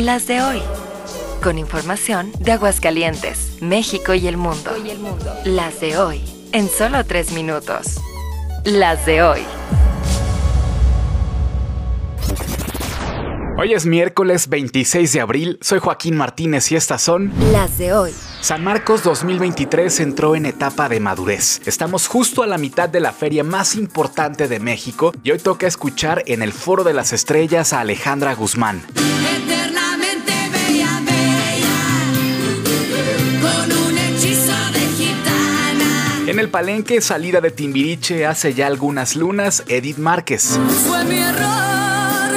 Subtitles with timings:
[0.00, 0.62] Las de hoy.
[1.42, 4.70] Con información de Aguascalientes, México y el mundo.
[5.44, 6.22] Las de hoy.
[6.52, 8.00] En solo tres minutos.
[8.64, 9.40] Las de hoy.
[13.58, 18.14] Hoy es miércoles 26 de abril, soy Joaquín Martínez y estas son Las de hoy.
[18.40, 21.60] San Marcos 2023 entró en etapa de madurez.
[21.66, 25.66] Estamos justo a la mitad de la feria más importante de México y hoy toca
[25.66, 28.80] escuchar en el Foro de las Estrellas a Alejandra Guzmán.
[36.40, 40.58] En el palenque salida de Timbiriche hace ya algunas lunas, Edith Márquez.
[40.88, 42.30] Fue mi error,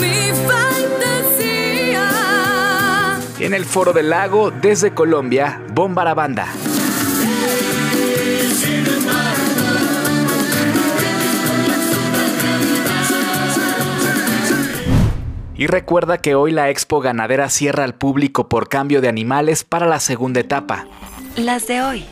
[0.00, 2.08] mi fantasía.
[3.38, 6.46] En el Foro del Lago, desde Colombia, Bombarabanda.
[15.54, 19.86] Y recuerda que hoy la Expo Ganadera cierra al público por cambio de animales para
[19.86, 20.86] la segunda etapa.
[21.36, 22.06] Las de hoy.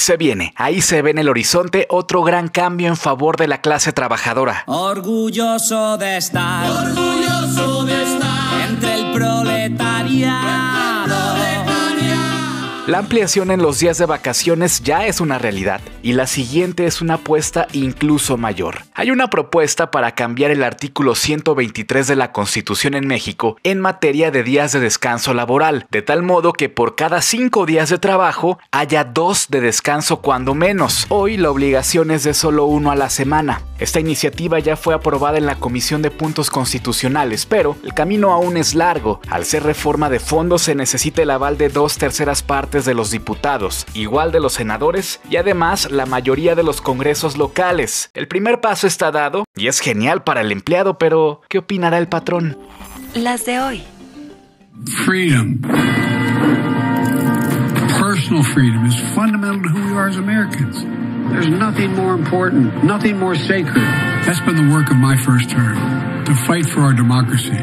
[0.00, 3.60] Se viene, ahí se ve en el horizonte otro gran cambio en favor de la
[3.60, 4.64] clase trabajadora.
[4.66, 6.64] Orgulloso de estar.
[8.66, 10.69] Entre el proletariado.
[12.90, 17.00] La ampliación en los días de vacaciones ya es una realidad y la siguiente es
[17.00, 18.78] una apuesta incluso mayor.
[18.94, 24.32] Hay una propuesta para cambiar el artículo 123 de la Constitución en México en materia
[24.32, 28.58] de días de descanso laboral, de tal modo que por cada cinco días de trabajo
[28.72, 31.06] haya dos de descanso cuando menos.
[31.10, 33.62] Hoy la obligación es de solo uno a la semana.
[33.78, 38.56] Esta iniciativa ya fue aprobada en la Comisión de Puntos Constitucionales, pero el camino aún
[38.56, 39.20] es largo.
[39.30, 43.10] Al ser reforma de fondo se necesita el aval de dos terceras partes de los
[43.10, 48.10] diputados, igual de los senadores y además la mayoría de los congresos locales.
[48.14, 52.08] El primer paso está dado y es genial para el empleado, pero ¿qué opinará el
[52.08, 52.58] patrón?
[53.14, 53.82] Las de hoy.
[55.04, 55.60] freedom.
[57.98, 60.82] Personal freedom is fundamental to who we are as Americans.
[61.32, 63.84] There's nothing more important, nothing more sacred.
[64.24, 67.58] That's been the work of my first term, to fight for our democracy.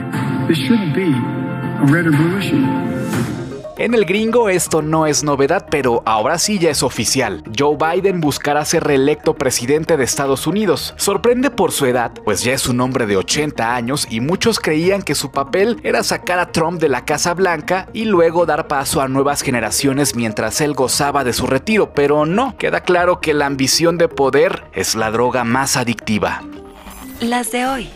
[0.48, 3.47] This shouldn't be a red or blue issue.
[3.80, 7.44] En el gringo esto no es novedad, pero ahora sí ya es oficial.
[7.56, 10.96] Joe Biden buscará ser reelecto presidente de Estados Unidos.
[10.98, 15.04] Sorprende por su edad, pues ya es un hombre de 80 años y muchos creían
[15.04, 19.00] que su papel era sacar a Trump de la Casa Blanca y luego dar paso
[19.00, 23.46] a nuevas generaciones mientras él gozaba de su retiro, pero no, queda claro que la
[23.46, 26.42] ambición de poder es la droga más adictiva.
[27.22, 27.90] Las de hoy.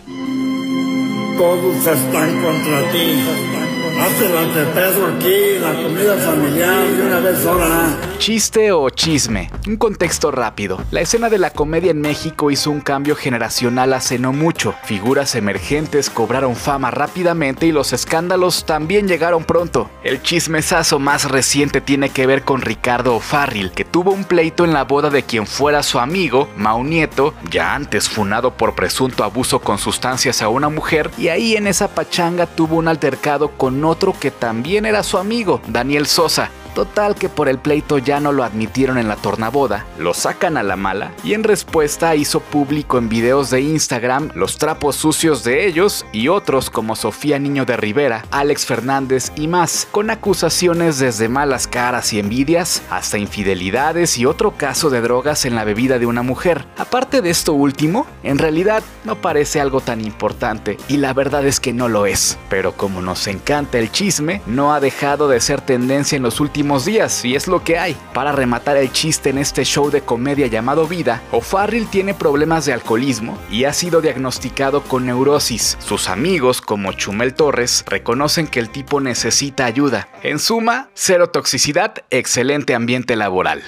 [1.39, 3.60] Todos están contra ti.
[3.91, 7.97] De Pedro aquí, la comida familiar de una vez sola.
[8.17, 9.49] Chiste o chisme.
[9.67, 10.79] Un contexto rápido.
[10.91, 14.75] La escena de la comedia en México hizo un cambio generacional hace no mucho.
[14.83, 19.89] Figuras emergentes cobraron fama rápidamente y los escándalos también llegaron pronto.
[20.03, 24.73] El chismesazo más reciente tiene que ver con Ricardo O'Farrill, que tuvo un pleito en
[24.73, 29.59] la boda de quien fuera su amigo, Mau Nieto, ya antes funado por presunto abuso
[29.59, 34.13] con sustancias a una mujer, y ahí en esa pachanga tuvo un altercado con otro
[34.19, 36.49] que también era su amigo, Daniel Sosa.
[36.73, 40.63] Total que por el pleito ya no lo admitieron en la tornaboda, lo sacan a
[40.63, 45.67] la mala y en respuesta hizo público en videos de Instagram los trapos sucios de
[45.67, 51.27] ellos y otros como Sofía Niño de Rivera, Alex Fernández y más, con acusaciones desde
[51.27, 56.05] malas caras y envidias hasta infidelidades y otro caso de drogas en la bebida de
[56.05, 56.65] una mujer.
[56.77, 61.59] Aparte de esto último, en realidad no parece algo tan importante y la verdad es
[61.59, 62.37] que no lo es.
[62.49, 66.85] Pero como nos encanta el chisme, no ha dejado de ser tendencia en los últimos
[66.85, 67.97] días y es lo que hay.
[68.13, 72.73] Para rematar el chiste en este show de comedia llamado Vida, O'Farrill tiene problemas de
[72.73, 75.75] alcoholismo y ha sido diagnosticado con neurosis.
[75.79, 80.07] Sus amigos, como Chumel Torres, reconocen que el tipo necesita ayuda.
[80.21, 83.63] En suma, cero toxicidad, excelente ambiente laboral.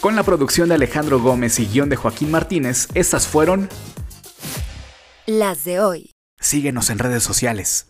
[0.00, 3.68] Con la producción de Alejandro Gómez y guion de Joaquín Martínez, estas fueron...
[5.26, 6.10] Las de hoy.
[6.40, 7.86] Síguenos en redes sociales.